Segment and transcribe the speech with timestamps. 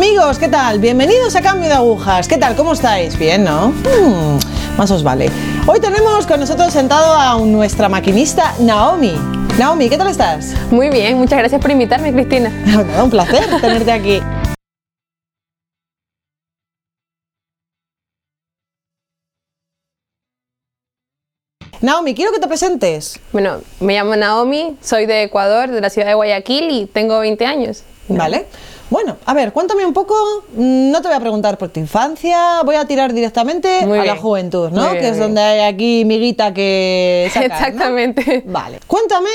[0.00, 0.78] Amigos, ¿qué tal?
[0.78, 2.26] Bienvenidos a Cambio de Agujas.
[2.26, 2.56] ¿Qué tal?
[2.56, 3.18] ¿Cómo estáis?
[3.18, 3.68] Bien, ¿no?
[3.68, 4.38] Mm,
[4.78, 5.30] más os vale.
[5.66, 9.12] Hoy tenemos con nosotros sentado a nuestra maquinista Naomi.
[9.58, 10.54] Naomi, ¿qué tal estás?
[10.70, 12.48] Muy bien, muchas gracias por invitarme, Cristina.
[12.64, 14.22] Nada, un placer tenerte aquí.
[21.82, 23.20] Naomi, quiero que te presentes.
[23.32, 27.44] Bueno, me llamo Naomi, soy de Ecuador, de la ciudad de Guayaquil y tengo 20
[27.44, 27.82] años.
[28.08, 28.46] Vale.
[28.90, 30.14] Bueno, a ver, cuéntame un poco.
[30.54, 34.04] mm, No te voy a preguntar por tu infancia, voy a tirar directamente Muy a
[34.04, 34.82] la juventud, ¿no?
[34.82, 37.54] Muy bien, que es donde hay aquí miguita que sacar, ¿no?
[37.56, 38.42] Exactamente.
[38.46, 38.80] Vale.
[38.86, 39.30] Cuéntame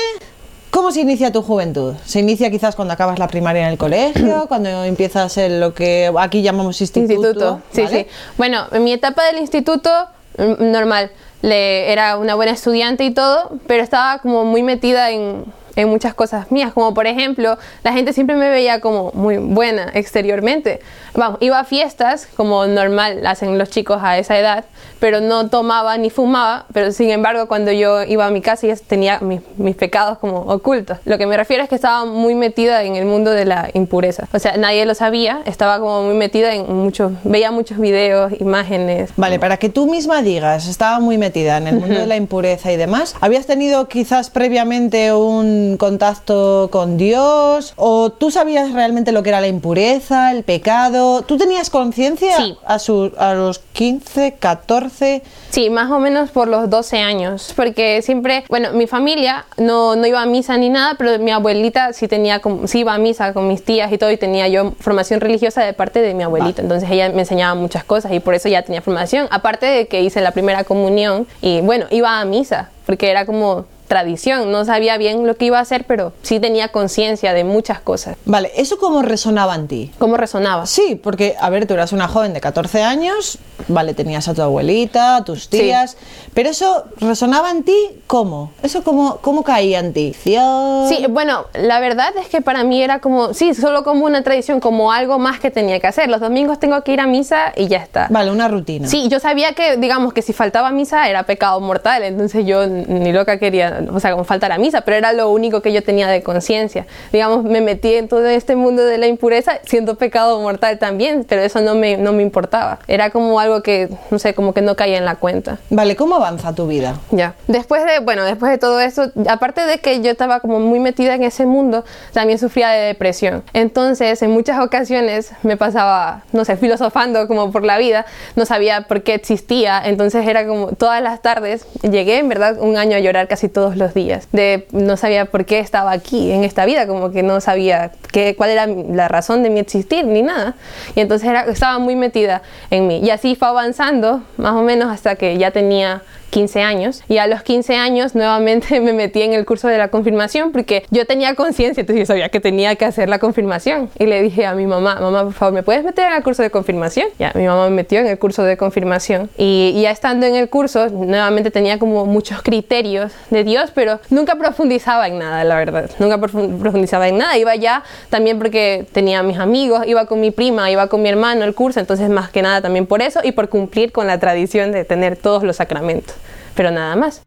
[0.70, 1.94] cómo se inicia tu juventud.
[2.04, 6.12] ¿Se inicia quizás cuando acabas la primaria en el colegio, cuando empiezas en lo que
[6.18, 7.12] aquí llamamos instituto?
[7.14, 8.04] Instituto, sí, ¿vale?
[8.04, 8.06] sí.
[8.36, 9.90] Bueno, en mi etapa del instituto,
[10.36, 15.44] mm, normal, le, era una buena estudiante y todo, pero estaba como muy metida en,
[15.76, 19.90] en muchas cosas mías, como por ejemplo, la gente siempre me veía como muy buena
[19.94, 20.80] exteriormente.
[21.16, 24.66] Vamos, iba a fiestas como normal hacen los chicos a esa edad,
[25.00, 28.76] pero no tomaba ni fumaba, pero sin embargo cuando yo iba a mi casa ya
[28.76, 30.98] tenía mis, mis pecados como ocultos.
[31.06, 34.28] Lo que me refiero es que estaba muy metida en el mundo de la impureza.
[34.34, 39.10] O sea, nadie lo sabía, estaba como muy metida en muchos, veía muchos videos, imágenes.
[39.16, 42.70] Vale, para que tú misma digas, estaba muy metida en el mundo de la impureza
[42.72, 47.72] y demás, ¿habías tenido quizás previamente un contacto con Dios?
[47.76, 51.05] ¿O tú sabías realmente lo que era la impureza, el pecado?
[51.26, 52.56] ¿Tú tenías conciencia Sí.
[52.66, 55.22] a, su- a los 15, 14?
[55.50, 60.06] Sí, más o menos por los 12 años, porque siempre, bueno, mi familia no, no
[60.06, 63.48] iba a misa ni nada, pero mi abuelita sí tenía, sí iba a misa con
[63.48, 66.90] mis tías y todo, y tenía yo formación religiosa de parte de mi abuelita, entonces
[66.90, 70.20] ella me enseñaba muchas cosas y por eso ya tenía formación, aparte de que hice
[70.20, 75.26] la primera comunión y bueno, iba a misa, porque era como tradición, no sabía bien
[75.26, 78.16] lo que iba a hacer, pero sí tenía conciencia de muchas cosas.
[78.24, 79.92] Vale, ¿eso cómo resonaba en ti?
[79.98, 80.66] ¿Cómo resonaba?
[80.66, 83.38] Sí, porque, a ver, tú eras una joven de 14 años,
[83.68, 85.96] vale, tenías a tu abuelita, a tus tías,
[86.34, 87.76] pero eso resonaba en ti,
[88.06, 88.52] ¿cómo?
[88.62, 90.14] ¿Eso cómo, cómo caía en ti?
[90.22, 94.60] Sí, bueno, la verdad es que para mí era como, sí, solo como una tradición,
[94.60, 96.08] como algo más que tenía que hacer.
[96.08, 98.08] Los domingos tengo que ir a misa y ya está.
[98.10, 98.88] Vale, una rutina.
[98.88, 103.12] Sí, yo sabía que, digamos, que si faltaba misa era pecado mortal, entonces yo ni
[103.12, 106.08] loca quería, o sea, como faltar a misa, pero era lo único que yo tenía
[106.08, 106.86] de conciencia.
[107.12, 111.42] Digamos, me metí en todo este mundo de la impureza siendo pecado mortal también, pero
[111.42, 112.78] eso no me, no me importaba.
[112.88, 115.58] Era como algo que, no sé, como que no caía en la cuenta.
[115.70, 116.98] Vale, ¿cómo avanza tu vida?
[117.10, 117.34] Ya.
[117.46, 121.14] Después de, bueno, después de todo eso, aparte de que yo estaba como muy metida
[121.14, 123.42] en ese mundo, también sufría de depresión.
[123.52, 128.82] Entonces, en muchas ocasiones me pasaba, no sé, filosofando como por la vida, no sabía
[128.82, 133.00] por qué existía, entonces era como todas las tardes, llegué en verdad un año a
[133.00, 137.10] llorar casi los días, de no sabía por qué estaba aquí en esta vida, como
[137.10, 140.54] que no sabía qué, cuál era la razón de mi existir ni nada.
[140.94, 143.00] Y entonces estaba muy metida en mí.
[143.02, 147.26] Y así fue avanzando, más o menos hasta que ya tenía 15 años y a
[147.26, 151.34] los 15 años nuevamente me metí en el curso de la confirmación porque yo tenía
[151.34, 153.90] conciencia, entonces yo sabía que tenía que hacer la confirmación.
[153.98, 156.42] Y le dije a mi mamá, mamá por favor, ¿me puedes meter en el curso
[156.42, 157.08] de confirmación?
[157.18, 160.48] Ya, mi mamá me metió en el curso de confirmación y, ya estando en el
[160.48, 165.90] curso nuevamente tenía como muchos criterios de Dios, pero nunca profundizaba en nada, la verdad,
[165.98, 170.30] nunca profu- profundizaba en nada, iba ya también porque tenía mis amigos, iba con mi
[170.30, 173.32] prima, iba con mi hermano al curso, entonces más que nada también por eso y
[173.32, 176.14] por cumplir con la tradición de tener todos los sacramentos
[176.56, 177.22] pero nada más.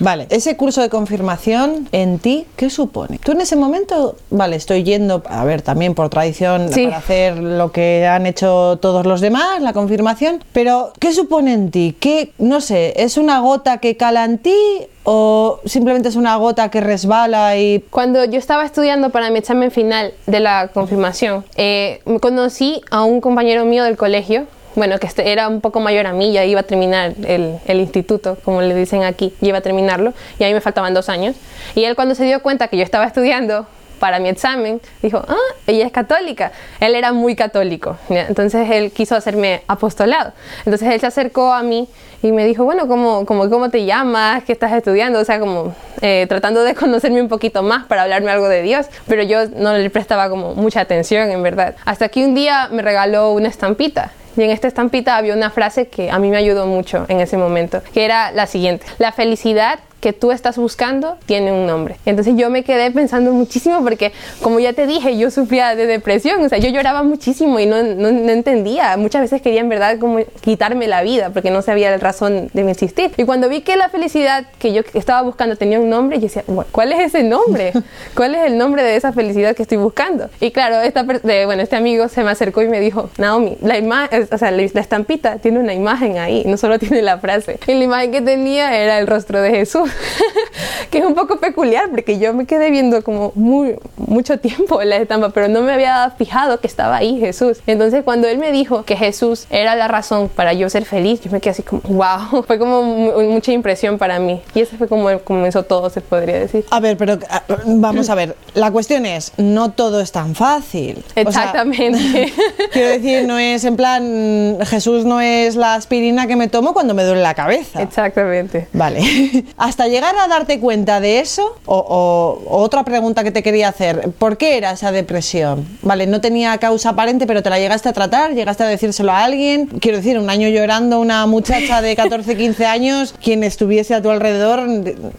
[0.00, 3.18] Vale, ese curso de confirmación en ti, ¿qué supone?
[3.18, 6.84] Tú en ese momento, vale, estoy yendo, a ver, también por tradición, Sí.
[6.84, 11.72] para hacer lo que han hecho todos los demás, la confirmación, pero ¿qué supone en
[11.72, 11.96] ti?
[11.98, 14.54] ¿Qué, no sé, es una gota que cala en ti
[15.02, 17.80] o simplemente es una gota que resbala y...
[17.90, 23.20] Cuando yo estaba estudiando para mi examen final de la confirmación, eh, conocí a un
[23.20, 24.46] compañero mío del colegio,
[24.78, 27.80] bueno, que este- era un poco mayor a mí, ya iba a terminar el, el
[27.80, 31.08] instituto, como le dicen aquí, ya iba a terminarlo, y a mí me faltaban dos
[31.08, 31.36] años.
[31.74, 33.66] Y él cuando se dio cuenta que yo estaba estudiando
[33.98, 35.34] para mi examen, dijo, ah,
[35.66, 36.52] ella es católica.
[36.78, 40.32] Él era muy católico, entonces él quiso hacerme apostolado.
[40.64, 41.88] Entonces él se acercó a mí
[42.22, 44.44] y me dijo, bueno, ¿cómo, cómo, cómo te llamas?
[44.44, 45.18] ¿Qué estás estudiando?
[45.18, 48.86] O sea, como eh, tratando de conocerme un poquito más para hablarme algo de Dios,
[49.08, 51.74] pero yo no le prestaba como mucha atención, en verdad.
[51.84, 54.12] Hasta que un día me regaló una estampita.
[54.38, 57.36] Y en esta estampita había una frase que a mí me ayudó mucho en ese
[57.36, 58.86] momento, que era la siguiente.
[58.98, 61.96] La felicidad que tú estás buscando tiene un nombre.
[62.06, 64.12] Entonces yo me quedé pensando muchísimo porque,
[64.42, 67.82] como ya te dije, yo sufría de depresión, o sea, yo lloraba muchísimo y no,
[67.82, 68.96] no, no entendía.
[68.96, 72.64] Muchas veces quería en verdad como quitarme la vida porque no sabía la razón de
[72.64, 73.12] mi existir.
[73.16, 76.44] Y cuando vi que la felicidad que yo estaba buscando tenía un nombre, yo decía,
[76.72, 77.72] ¿cuál es ese nombre?
[78.14, 80.30] ¿Cuál es el nombre de esa felicidad que estoy buscando?
[80.40, 83.78] Y claro, esta, de, bueno, este amigo se me acercó y me dijo, Naomi, la
[83.78, 87.58] imagen, o sea, la estampita tiene una imagen ahí, no solo tiene la frase.
[87.66, 89.87] Y la imagen que tenía era el rostro de Jesús,
[90.90, 94.96] que es un poco peculiar porque yo me quedé viendo como muy, mucho tiempo la
[94.96, 97.58] estampa, pero no me había fijado que estaba ahí Jesús.
[97.66, 101.30] Entonces cuando él me dijo que Jesús era la razón para yo ser feliz, yo
[101.30, 104.40] me quedé así como, wow, fue como mucha impresión para mí.
[104.54, 106.64] Y ese fue como comenzó todo, se podría decir.
[106.70, 107.18] A ver, pero
[107.64, 111.04] vamos a ver, la cuestión es, no todo es tan fácil.
[111.14, 112.32] Exactamente.
[112.72, 116.94] quiero decir, no es en plan, Jesús no es la aspirina que me tomo cuando
[116.94, 117.82] me duele la cabeza.
[117.82, 118.68] Exactamente.
[118.72, 119.44] Vale.
[119.56, 124.36] Hasta llegar a darte cuenta de eso, o, otra pregunta que te quería hacer, ¿por
[124.36, 125.66] qué era esa depresión?
[125.82, 129.24] Vale, no tenía causa aparente, pero te la llegaste a tratar, llegaste a decírselo a
[129.24, 129.66] alguien.
[129.66, 134.10] Quiero decir, un año llorando una muchacha de 14, 15 años, quien estuviese a tu
[134.10, 134.66] alrededor,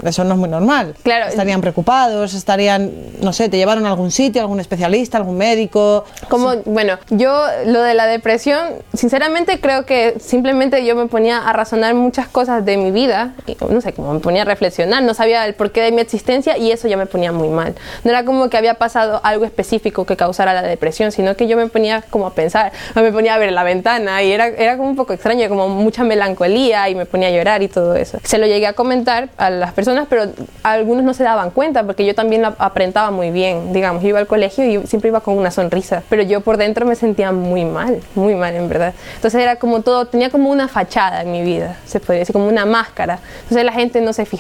[0.04, 0.96] eso no es muy normal.
[1.04, 1.28] Claro.
[1.28, 2.92] Estarían preocupados, estarían,
[3.22, 6.04] no sé, te llevaron a algún sitio, algún especialista, algún médico.
[6.28, 8.60] Como, bueno, yo lo de la depresión,
[8.94, 13.34] sinceramente creo que simplemente yo me ponía a razonar muchas cosas de mi vida,
[13.70, 16.72] no sé, como me ponía a reflexionar, no sabía el porqué de mi existencia y
[16.72, 17.76] eso ya me ponía muy mal.
[18.04, 21.56] No era como que había pasado algo específico que causara la depresión, sino que yo
[21.56, 24.90] me ponía como a pensar, me ponía a ver la ventana y era, era como
[24.90, 28.20] un poco extraño, como mucha melancolía y me ponía a llorar y todo eso.
[28.24, 30.24] Se lo llegué a comentar a las personas, pero
[30.64, 34.20] algunos no se daban cuenta porque yo también la aprentaba muy bien, digamos, yo iba
[34.20, 37.66] al colegio y siempre iba con una sonrisa, pero yo por dentro me sentía muy
[37.66, 38.94] mal, muy mal en verdad.
[39.16, 42.48] Entonces era como todo, tenía como una fachada en mi vida, se podría decir, como
[42.48, 43.20] una máscara.
[43.44, 44.39] Entonces la gente no se fijaba.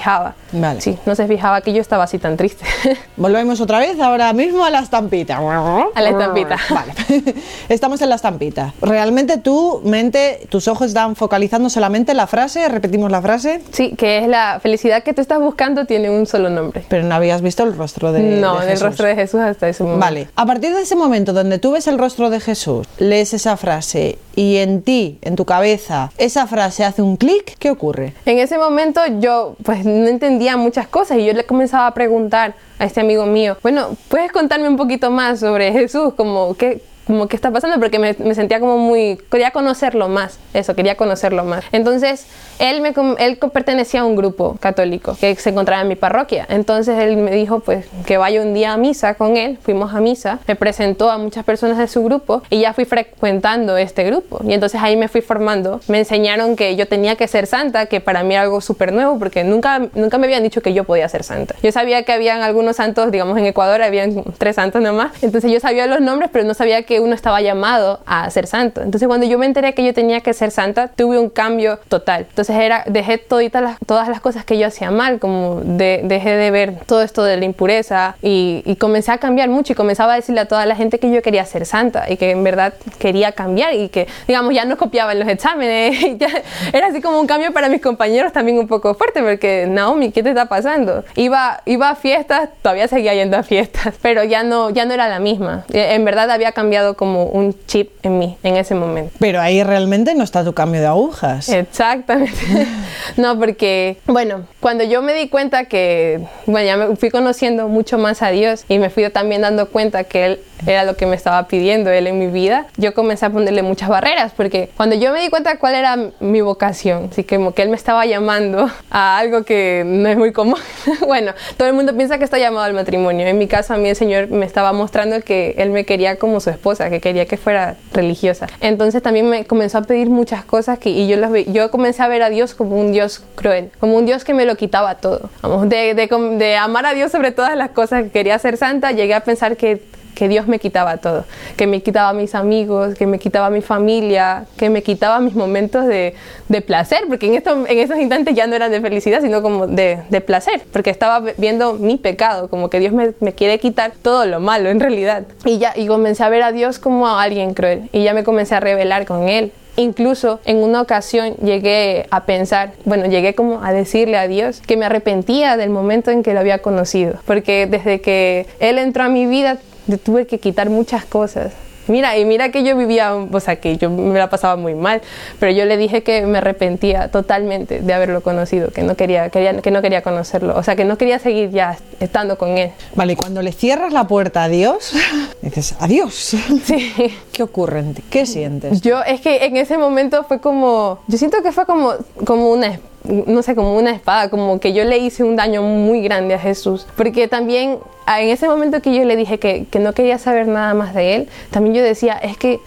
[0.52, 0.82] Vale.
[0.82, 2.66] Sí, no se fijaba que yo estaba así tan triste.
[3.18, 5.38] Volvemos otra vez ahora mismo a la estampita.
[5.38, 6.58] A la estampita.
[6.70, 6.94] Vale.
[7.70, 8.74] Estamos en la estampita.
[8.82, 13.62] Realmente tu mente, tus ojos están focalizando solamente la frase, repetimos la frase.
[13.72, 16.84] Sí, que es la felicidad que tú estás buscando tiene un solo nombre.
[16.88, 19.84] Pero no habías visto el rostro de, no, de el rostro de Jesús hasta ese
[19.84, 20.06] momento.
[20.06, 20.30] Vale.
[20.36, 24.18] A partir de ese momento donde tú ves el rostro de Jesús, lees esa frase
[24.36, 28.14] y en ti, en tu cabeza, esa frase hace un clic, ¿qué ocurre?
[28.26, 32.56] En ese momento yo pues no entendía muchas cosas y yo le comenzaba a preguntar
[32.78, 36.14] a este amigo mío, bueno, ¿puedes contarme un poquito más sobre Jesús?
[36.16, 40.38] Como, ¿qué, como qué está pasando, porque me, me, sentía como muy, quería conocerlo más,
[40.54, 41.66] eso, quería conocerlo más.
[41.72, 42.28] Entonces,
[42.60, 46.46] él, me, él pertenecía a un grupo católico que se encontraba en mi parroquia.
[46.50, 50.02] Entonces, él me dijo, pues, que vaya un día a misa con él, fuimos a
[50.02, 54.42] misa, me presentó a muchas personas de su grupo y ya fui frecuentando este grupo.
[54.44, 58.02] Y entonces ahí me fui formando, me enseñaron que yo tenía que ser santa, que
[58.02, 61.10] para mí era algo súper nuevo, porque nunca, nunca me habían dicho que yo podía
[61.10, 61.56] ser santa.
[61.64, 65.60] Yo sabía que habían algunos santos, digamos, en Ecuador habían tres santos nomás, entonces yo
[65.60, 68.82] sabía los nombres, pero no sabía que uno estaba llamado a ser santo.
[68.82, 72.26] Entonces cuando yo me enteré que yo tenía que ser santa, tuve un cambio total.
[72.30, 73.22] Entonces era, dejé
[73.62, 77.24] las, todas las cosas que yo hacía mal, como de, dejé de ver todo esto
[77.24, 80.66] de la impureza y, y, comencé a cambiar mucho y comenzaba a decirle a toda
[80.66, 84.08] la gente que yo quería ser santa y que en verdad quería cambiar y que,
[84.28, 85.98] digamos, ya no copiaba en los exámenes.
[86.74, 90.24] Era así como un cambio para mis compañeros también un poco fuerte porque, Naomi, ¿qué
[90.24, 91.04] te está pasando?
[91.16, 95.08] Iba, iba a fiestas, todavía seguía yendo a fiestas, pero ya no, ya no era
[95.08, 95.66] la misma.
[95.72, 99.14] En verdad había cambiado como un chip en mí en ese momento.
[99.20, 101.50] Pero ahí realmente no está tu cambio de agujas.
[101.50, 102.34] Exactamente.
[103.18, 107.98] no, porque, bueno, cuando yo me di cuenta que, bueno, ya me fui conociendo mucho
[107.98, 111.16] más a Dios y me fui también dando cuenta que Él era lo que me
[111.16, 115.14] estaba pidiendo Él en mi vida, yo comencé a ponerle muchas barreras, porque cuando yo
[115.14, 118.70] me di cuenta cuál era mi vocación, así que como que Él me estaba llamando
[118.90, 120.60] a algo que no es muy común,
[121.08, 123.26] bueno, todo el mundo piensa que está llamado al matrimonio.
[123.28, 126.40] En mi caso, a mí el Señor me estaba mostrando que Él me quería como
[126.40, 128.48] su que quería que fuera religiosa.
[128.62, 132.08] Entonces también me comenzó a pedir muchas cosas que, y yo, las, yo comencé a
[132.08, 135.30] ver a Dios como un Dios cruel, como un Dios que me lo quitaba todo.
[135.42, 139.14] Vamos, de, de amar a Dios sobre todas las cosas que quería ser santa, llegué
[139.14, 139.82] a pensar que
[140.20, 141.24] que Dios me quitaba todo,
[141.56, 145.86] que me quitaba mis amigos, que me quitaba mi familia, que me quitaba mis momentos
[145.86, 146.14] de,
[146.50, 149.66] de placer, porque en, esto, en esos instantes ya no eran de felicidad, sino como
[149.66, 153.94] de, de placer, porque estaba viendo mi pecado, como que Dios me, me, quiere quitar
[154.02, 155.24] todo lo malo en realidad.
[155.46, 158.26] Y ya y comencé a ver a Dios como a alguien cruel, y ya me
[158.26, 159.54] comencé a rebelar con Él.
[159.78, 164.76] Incluso en una ocasión llegué a pensar, bueno, llegué como a decirle a Dios que
[164.76, 169.08] me arrepentía del momento en que lo había conocido, porque desde que Él entró a
[169.08, 169.58] mi vida
[169.98, 171.54] tuve que quitar muchas cosas.
[171.90, 175.02] Mira, y mira que yo vivía, o sea, que yo me la pasaba muy mal,
[175.40, 179.60] pero yo le dije que me arrepentía totalmente de haberlo conocido, que no quería, quería
[179.60, 182.72] que no quería conocerlo, o sea, que no quería seguir ya estando con él.
[182.94, 184.94] Vale, y cuando le cierras la puerta a Dios,
[185.42, 186.14] dices, adiós.
[186.14, 187.16] Sí.
[187.32, 188.04] ¿Qué ocurre en ti?
[188.08, 188.82] ¿Qué sientes?
[188.82, 191.94] Yo, es que en ese momento fue como, yo siento que fue como,
[192.24, 196.02] como una no sé, como una espada, como que yo le hice un daño muy
[196.02, 196.86] grande a Jesús.
[196.96, 200.74] Porque también en ese momento que yo le dije que, que no quería saber nada
[200.74, 202.60] más de él, también yo decía, es que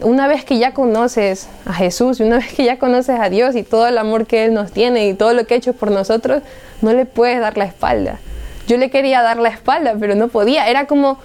[0.00, 3.56] una vez que ya conoces a Jesús y una vez que ya conoces a Dios
[3.56, 5.90] y todo el amor que Él nos tiene y todo lo que ha hecho por
[5.90, 6.42] nosotros,
[6.82, 8.18] no le puedes dar la espalda.
[8.66, 10.68] Yo le quería dar la espalda, pero no podía.
[10.68, 11.18] Era como,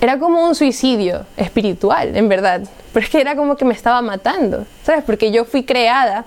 [0.00, 2.62] era como un suicidio espiritual, en verdad.
[2.92, 5.02] Pero es que era como que me estaba matando, ¿sabes?
[5.04, 6.24] Porque yo fui creada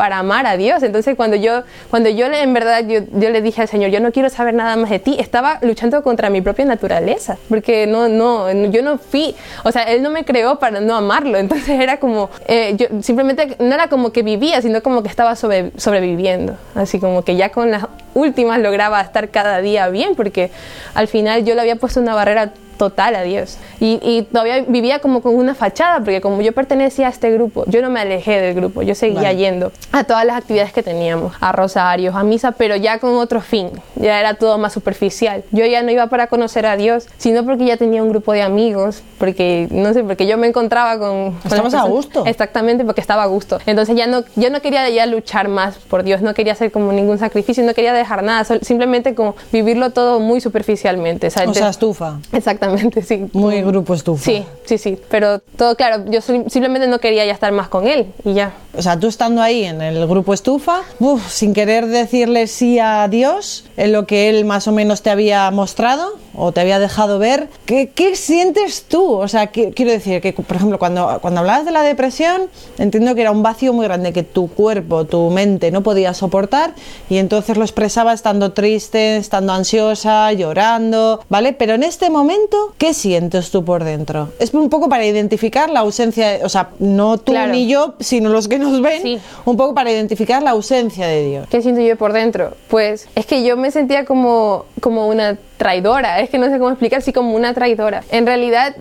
[0.00, 0.82] para amar a Dios.
[0.82, 4.12] Entonces cuando yo, cuando yo en verdad yo, yo, le dije al Señor, yo no
[4.12, 8.50] quiero saber nada más de ti, estaba luchando contra mi propia naturaleza, porque no, no,
[8.70, 12.30] yo no fui, o sea, Él no me creó para no amarlo, entonces era como,
[12.48, 16.98] eh, yo simplemente no era como que vivía, sino como que estaba sobre, sobreviviendo, así
[16.98, 20.50] como que ya con las últimas lograba estar cada día bien, porque
[20.94, 23.58] al final yo le había puesto una barrera total a Dios.
[23.78, 27.82] Y, todavía vivía como con una fachada, porque como yo pertenecía a este grupo, yo
[27.82, 31.52] no me alejé del grupo, yo seguía yendo a todas las actividades que teníamos, a
[31.52, 35.44] rosarios, a misa, pero ya con otro fin, ya era todo más superficial.
[35.50, 38.40] Yo ya no iba para conocer a Dios, sino porque ya tenía un grupo de
[38.40, 41.38] amigos, porque no sé, porque yo me encontraba con...
[41.44, 42.24] Estabas a gusto.
[42.24, 43.58] Exactamente, porque estaba a gusto.
[43.66, 46.92] Entonces ya no, yo no quería ya luchar más por Dios, no quería hacer como
[46.92, 51.26] ningún sacrificio, no quería dejar nada, simplemente como vivirlo todo muy superficialmente.
[51.26, 52.20] O sea, estufa.
[52.32, 52.69] Exactamente
[53.02, 53.28] sí.
[53.32, 54.24] Muy grupo estufa.
[54.24, 54.98] Sí, sí, sí.
[55.10, 58.52] Pero todo claro, yo simplemente no quería ya estar más con él y ya.
[58.76, 60.82] O sea, tú estando ahí en el grupo estufa,
[61.28, 65.50] sin querer decirle sí a Dios en lo que él más o menos te había
[65.50, 69.14] mostrado o te había dejado ver, ¿qué, qué sientes tú?
[69.14, 72.42] O sea, quiero decir que, por ejemplo, cuando, cuando hablabas de la depresión,
[72.78, 76.74] entiendo que era un vacío muy grande que tu cuerpo, tu mente no podía soportar
[77.08, 81.52] y entonces lo expresaba estando triste, estando ansiosa, llorando, ¿vale?
[81.52, 84.28] Pero en este momento, ¿qué sientes tú por dentro?
[84.38, 88.46] Es un poco para identificar la ausencia, o sea, no tú ni yo, sino los
[88.46, 91.48] que nos ven, un poco para identificar la ausencia de Dios.
[91.50, 92.54] ¿Qué siento yo por dentro?
[92.68, 96.70] Pues es que yo me sentía como, como una traidora, es que no sé cómo
[96.70, 98.04] explicar, así como una traidora.
[98.10, 98.76] En realidad,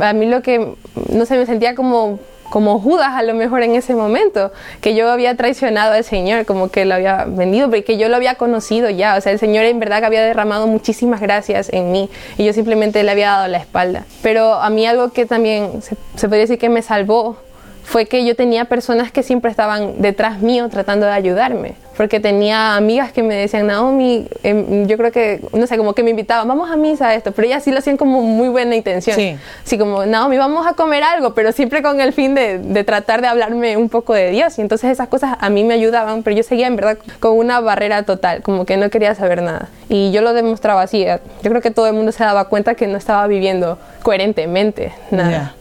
[0.00, 0.74] a mí lo que,
[1.10, 2.18] no sé, me sentía como
[2.52, 4.52] como Judas a lo mejor en ese momento,
[4.82, 8.34] que yo había traicionado al Señor, como que lo había vendido, porque yo lo había
[8.34, 12.10] conocido ya, o sea, el Señor en verdad que había derramado muchísimas gracias en mí
[12.36, 14.04] y yo simplemente le había dado la espalda.
[14.22, 17.38] Pero a mí algo que también se, se podría decir que me salvó
[17.84, 21.74] fue que yo tenía personas que siempre estaban detrás mío tratando de ayudarme.
[21.96, 26.02] Porque tenía amigas que me decían, Naomi, em, yo creo que, no sé, como que
[26.02, 29.14] me invitaban, vamos a misa esto, pero ellas sí lo hacían como muy buena intención.
[29.14, 29.36] Sí.
[29.62, 33.20] Así como, Naomi, vamos a comer algo, pero siempre con el fin de, de, tratar
[33.20, 34.58] de hablarme un poco de Dios.
[34.58, 37.60] Y entonces esas cosas a mí me ayudaban, pero yo seguía en verdad con una
[37.60, 39.68] barrera total, como que no quería saber nada.
[39.90, 41.04] Y yo lo demostraba así.
[41.04, 45.54] Yo creo que todo el mundo se daba cuenta que no estaba viviendo coherentemente nada.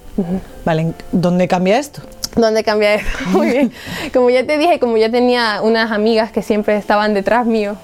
[0.65, 2.01] Vale, ¿dónde cambia esto?
[2.35, 3.09] ¿Dónde cambia esto?
[3.31, 3.71] Muy bien.
[4.13, 7.75] Como ya te dije, como ya tenía unas amigas que siempre estaban detrás mío,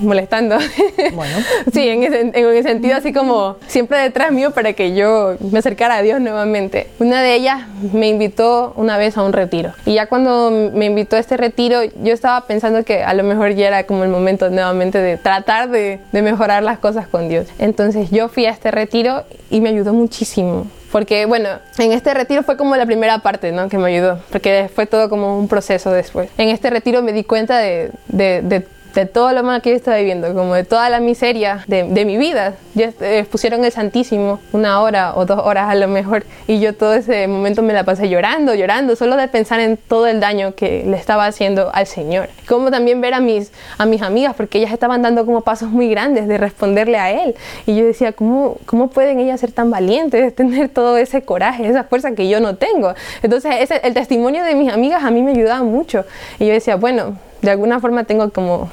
[0.00, 0.58] molestando.
[1.14, 1.36] Bueno.
[1.72, 5.58] sí, en ese, en ese, sentido así como siempre detrás mío para que yo me
[5.58, 6.88] acercara a Dios nuevamente.
[6.98, 9.72] Una de ellas me invitó una vez a un retiro.
[9.84, 13.54] Y ya cuando me invitó a este retiro, yo estaba pensando que a lo mejor
[13.54, 17.46] ya era como el momento nuevamente de tratar de, de mejorar las cosas con Dios.
[17.58, 22.42] Entonces yo fui a este retiro y me ayudó muchísimo porque, bueno, en este retiro
[22.42, 23.68] fue como la primera parte, ¿no?
[23.68, 26.28] Que me ayudó, porque fue todo como un proceso después.
[26.36, 29.76] En este retiro me di cuenta de, de, de de todo lo mal que yo
[29.76, 32.54] estaba viviendo, como de toda la miseria de, de mi vida.
[32.74, 36.74] Ya eh, pusieron el Santísimo una hora o dos horas a lo mejor y yo
[36.74, 40.54] todo ese momento me la pasé llorando, llorando, solo de pensar en todo el daño
[40.54, 42.28] que le estaba haciendo al Señor.
[42.48, 45.88] Como también ver a mis, a mis amigas, porque ellas estaban dando como pasos muy
[45.88, 47.34] grandes de responderle a Él.
[47.66, 51.84] Y yo decía, ¿cómo, cómo pueden ellas ser tan valientes, tener todo ese coraje, esa
[51.84, 52.94] fuerza que yo no tengo?
[53.22, 56.04] Entonces ese, el testimonio de mis amigas a mí me ayudaba mucho.
[56.38, 58.70] Y yo decía, bueno, de alguna forma tengo como...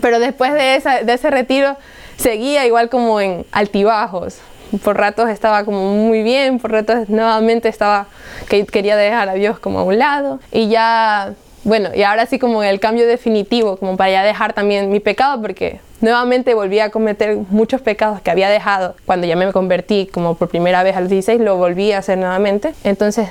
[0.00, 1.76] Pero después de, de ese retiro
[2.16, 4.38] seguía igual como en altibajos.
[4.84, 8.06] Por ratos estaba como muy bien, por ratos nuevamente estaba
[8.48, 10.40] que quería dejar a Dios como a un lado.
[10.52, 11.32] Y ya,
[11.64, 15.40] bueno, y ahora sí como el cambio definitivo, como para ya dejar también mi pecado,
[15.40, 20.34] porque nuevamente volví a cometer muchos pecados que había dejado cuando ya me convertí como
[20.34, 22.74] por primera vez a los 16, lo volví a hacer nuevamente.
[22.84, 23.28] Entonces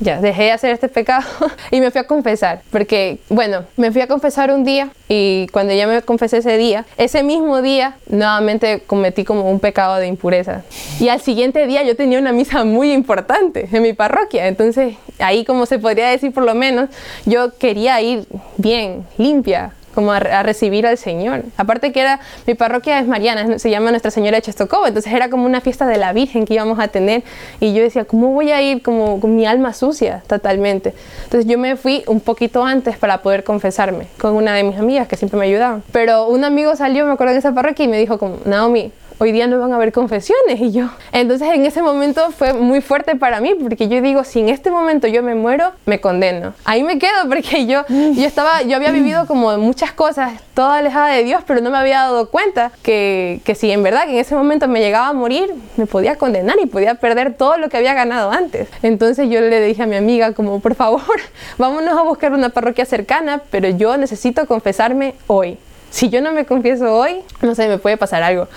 [0.00, 1.26] ya dejé de hacer este pecado
[1.70, 5.74] y me fui a confesar, porque bueno, me fui a confesar un día y cuando
[5.74, 10.62] ya me confesé ese día, ese mismo día nuevamente cometí como un pecado de impureza.
[10.98, 15.44] Y al siguiente día yo tenía una misa muy importante en mi parroquia, entonces ahí
[15.44, 16.88] como se podría decir por lo menos,
[17.26, 21.42] yo quería ir bien, limpia, como a, recibir al Señor.
[21.58, 25.28] Aparte que era, mi parroquia es Mariana, se llama Nuestra Señora de Chestocobo, entonces era
[25.28, 27.22] como una fiesta de la Virgen que íbamos a tener
[27.60, 30.94] y yo decía, ¿cómo voy a ir como con mi alma sucia totalmente?
[31.24, 35.06] Entonces yo me fui un poquito antes para poder confesarme con una de mis amigas
[35.06, 35.82] que siempre me ayudaban.
[35.92, 38.90] Pero un amigo salió, me acuerdo en esa parroquia y me dijo como, Naomi,
[39.22, 40.88] hoy día no van a haber confesiones y yo.
[41.12, 44.70] Entonces en ese momento fue muy fuerte para mí porque yo digo, si en este
[44.70, 46.54] momento yo me muero, me condeno.
[46.64, 51.08] Ahí me quedo porque yo, yo estaba, yo había vivido como muchas cosas, toda alejada
[51.08, 54.34] de Dios, pero no me había dado cuenta que, que si en verdad en ese
[54.34, 57.92] momento me llegaba a morir, me podía condenar y podía perder todo lo que había
[57.92, 58.68] ganado antes.
[58.82, 61.02] Entonces yo le dije a mi amiga como, por favor,
[61.58, 65.58] vámonos a buscar una parroquia cercana, pero yo necesito confesarme hoy.
[65.90, 68.48] Si yo no me confieso hoy, no sé, me puede pasar algo.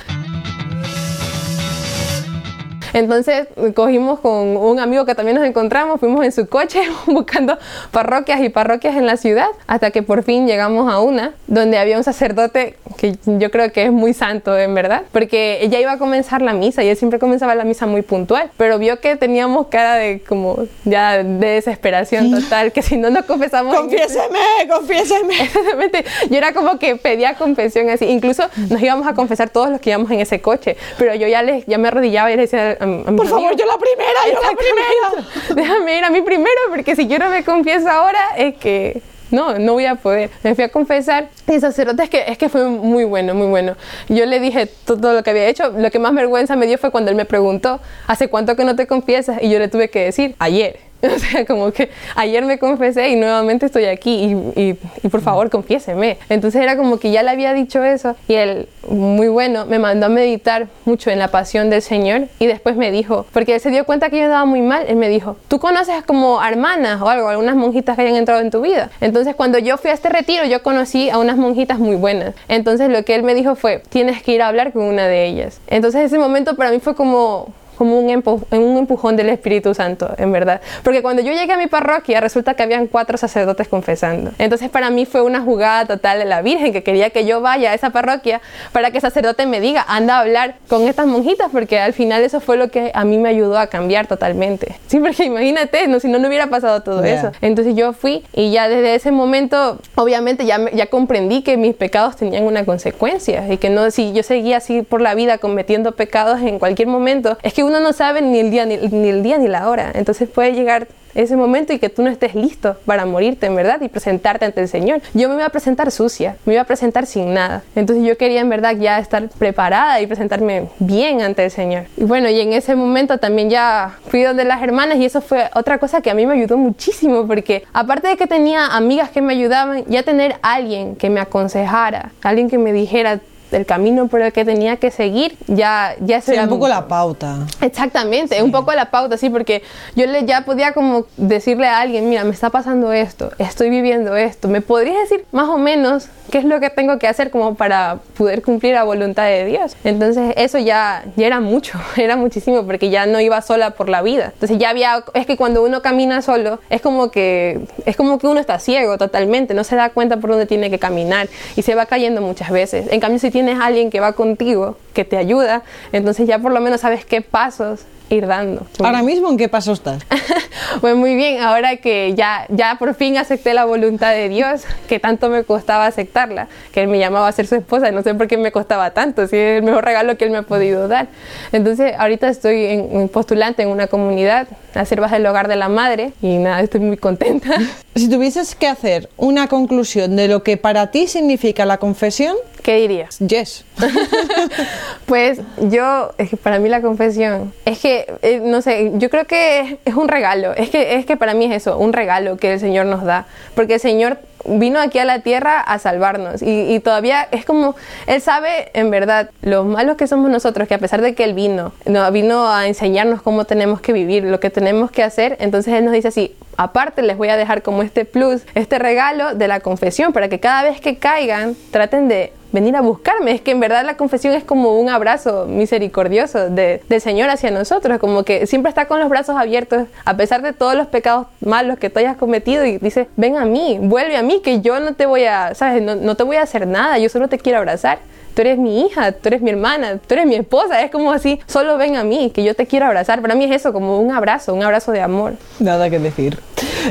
[2.94, 7.58] Entonces cogimos con un amigo que también nos encontramos, fuimos en su coche buscando
[7.92, 11.98] parroquias y parroquias en la ciudad, hasta que por fin llegamos a una donde había
[11.98, 15.98] un sacerdote que yo creo que es muy santo, en verdad, porque ella iba a
[15.98, 19.68] comenzar la misa y él siempre comenzaba la misa muy puntual, pero vio que teníamos
[19.68, 23.76] cara de como ya de desesperación total, que si no nos confesamos...
[23.76, 25.42] ¡Confiéseme, confiéseme!
[25.42, 29.82] Exactamente, yo era como que pedía confesión así, incluso nos íbamos a confesar todos los
[29.82, 32.78] que íbamos en ese coche, pero yo ya, les, ya me arrodillaba y le decía
[32.86, 35.30] por favor, yo la primera, yo la primera.
[35.56, 39.02] Déjame ir a mí primero, porque si yo no me confieso ahora, es que
[39.34, 40.30] no, no voy a poder.
[40.44, 43.48] Me fui a confesar y el sacerdote es que, es que fue muy bueno, muy
[43.48, 43.76] bueno.
[44.08, 45.72] Yo le dije todo lo que había hecho.
[45.72, 48.76] Lo que más vergüenza me dio fue cuando él me preguntó, ¿hace cuánto que no
[48.76, 49.42] te confiesas?
[49.42, 50.80] Y yo le tuve que decir, ayer.
[51.16, 55.50] O sea, como que ayer me confesé y nuevamente estoy aquí y, y, por favor
[55.50, 56.18] confiéseme.
[56.30, 60.06] Entonces era como que ya le había dicho eso y él, muy bueno, me mandó
[60.06, 63.70] a meditar mucho en la pasión del Señor y después me dijo, porque él se
[63.70, 67.10] dio cuenta que yo andaba muy mal, él me dijo, tú conoces como hermanas o
[67.10, 68.90] algo, algunas monjitas que hayan entrado en tu vida.
[69.02, 72.34] Entonces cuando yo fui a este retiro yo conocí a unas monjitas muy buenas.
[72.48, 75.26] Entonces lo que él me dijo fue, tienes que ir a hablar con una de
[75.26, 75.60] ellas.
[75.68, 80.32] Entonces ese momento para mí fue como como un, un empujón del Espíritu Santo, en
[80.32, 80.62] verdad.
[80.84, 84.32] Porque cuando yo llegué a mi parroquia, resulta que habían cuatro sacerdotes confesando.
[84.38, 87.72] Entonces para mí fue una jugada total de la Virgen, que quería que yo vaya
[87.72, 88.40] a esa parroquia
[88.72, 92.24] para que el sacerdote me diga, anda a hablar con estas monjitas, porque al final
[92.24, 94.76] eso fue lo que a mí me ayudó a cambiar totalmente.
[94.94, 97.32] Sí, porque imagínate, no, si no, no hubiera pasado todo eso.
[97.42, 102.16] Entonces yo fui y ya desde ese momento, obviamente ya, ya comprendí que mis pecados
[102.16, 106.42] tenían una consecuencia y que no, si yo seguía así por la vida cometiendo pecados
[106.42, 109.48] en cualquier momento, es que uno no sabe ni el día ni, el día ni
[109.48, 109.92] la hora.
[109.94, 113.80] Entonces puede llegar ese momento y que tú no estés listo para morirte en verdad
[113.82, 115.02] y presentarte ante el Señor.
[115.14, 117.64] Yo me iba a presentar sucia, me iba a presentar sin nada.
[117.76, 121.86] Entonces yo quería en verdad ya estar preparada y presentarme bien ante el Señor.
[121.98, 125.50] Y bueno, y en ese momento también ya fui donde las hermanas y eso fue
[125.54, 129.22] otra cosa que a mí me ayudó muchísimo porque aparte de que tenía amigas que
[129.22, 133.20] me ayudaban, ya tener alguien que me aconsejara, alguien que me dijera
[133.54, 136.88] el camino por el que tenía que seguir, ya, ya sí, era un poco la
[136.88, 137.40] pauta.
[137.62, 139.64] Exactamente, un poco la pauta, sí, porque
[139.96, 144.16] yo le, ya podía como decirle a alguien, mira, me está pasando esto, estoy viviendo
[144.16, 147.54] esto, ¿me podrías decir más o menos qué es lo que tengo que hacer como
[147.54, 149.78] para poder cumplir la voluntad de Dios?
[149.84, 154.02] Entonces eso ya, ya era mucho, era muchísimo, porque ya no iba sola por la
[154.02, 154.32] vida.
[154.34, 158.26] Entonces ya había, es que cuando uno camina solo, es como que, es como que
[158.26, 161.76] uno está ciego totalmente, no se da cuenta por dónde tiene que caminar y se
[161.76, 162.88] va cayendo muchas veces.
[162.90, 166.52] En cambio, si tiene tienes alguien que va contigo, que te ayuda, entonces ya por
[166.52, 168.66] lo menos sabes qué pasos ir dando.
[168.80, 170.04] Ahora mismo, ¿en qué paso estás?
[170.82, 175.00] pues muy bien, ahora que ya, ya por fin acepté la voluntad de Dios, que
[175.00, 178.28] tanto me costaba aceptarla, que Él me llamaba a ser su esposa, no sé por
[178.28, 181.08] qué me costaba tanto, si es el mejor regalo que Él me ha podido dar.
[181.52, 186.14] Entonces, ahorita estoy en, postulante en una comunidad, la Siervas del Hogar de la Madre,
[186.22, 187.50] y nada, estoy muy contenta.
[187.96, 192.78] Si tuvieses que hacer una conclusión de lo que para ti significa la confesión, ¿qué
[192.78, 193.20] dirías?
[193.20, 193.66] Yes.
[195.06, 199.26] pues yo, es que para mí la confesión, es que, eh, no sé, yo creo
[199.26, 202.54] que es, un regalo, es que, es que para mí es eso, un regalo que
[202.54, 206.80] el Señor nos da, porque el Señor vino aquí a la tierra a salvarnos y,
[206.80, 207.76] todavía es como,
[208.08, 211.34] Él sabe en verdad lo malos que somos nosotros, que a pesar de que Él
[211.34, 215.74] vino, no, vino a enseñarnos cómo tenemos que vivir, lo que tenemos que hacer, entonces
[215.74, 219.48] Él nos dice así, aparte les voy a dejar como este plus, este regalo de
[219.48, 223.34] la confesión, para que cada vez que caigan traten de venir a buscarme.
[223.34, 227.52] Es que en verdad la confesión es como un abrazo misericordioso de, del Señor hacia
[227.52, 231.28] nosotros, como que siempre está con los brazos abiertos a pesar de todos los pecados
[231.42, 234.80] malos que tú hayas cometido y dice, ven a mí, vuelve a mí, que yo
[234.80, 237.40] no te voy a, sabes, no, no te voy a hacer nada, yo solo te
[237.40, 238.00] quiero abrazar
[238.34, 241.40] tú eres mi hija, tú eres mi hermana, tú eres mi esposa, es como así,
[241.48, 243.22] solo ven a mí, que yo te quiero abrazar.
[243.22, 245.34] Para mí es eso, como un abrazo, un abrazo de amor.
[245.60, 246.40] Nada que decir.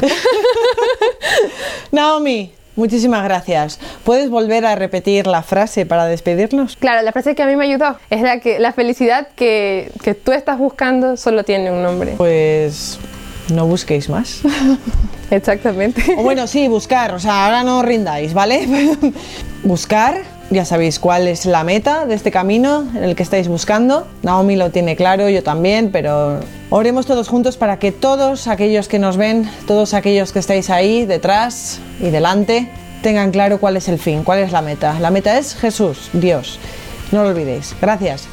[1.90, 3.78] Naomi, muchísimas gracias.
[4.04, 6.76] ¿Puedes volver a repetir la frase para despedirnos?
[6.76, 10.14] Claro, la frase que a mí me ayudó es la que la felicidad que, que
[10.14, 12.14] tú estás buscando solo tiene un nombre.
[12.16, 12.98] Pues
[13.52, 14.40] no busquéis más.
[15.30, 16.02] Exactamente.
[16.16, 18.68] O bueno, sí, buscar, o sea, ahora no rindáis, ¿vale?
[19.62, 24.06] buscar, ya sabéis cuál es la meta de este camino en el que estáis buscando.
[24.22, 28.98] Naomi lo tiene claro, yo también, pero oremos todos juntos para que todos aquellos que
[28.98, 32.68] nos ven, todos aquellos que estáis ahí detrás y delante,
[33.02, 34.98] tengan claro cuál es el fin, cuál es la meta.
[35.00, 36.58] La meta es Jesús, Dios.
[37.10, 37.74] No lo olvidéis.
[37.80, 38.28] Gracias.